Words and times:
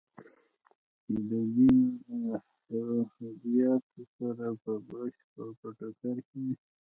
چې 1.03 1.13
د 1.29 1.31
دین 1.55 1.79
له 2.23 2.35
هدایاتو 3.13 4.01
سره 4.15 4.45
بشپړ 4.87 5.47
په 5.59 5.67
ټکر 5.77 6.15
کې 6.27 6.39
وي. 6.45 6.55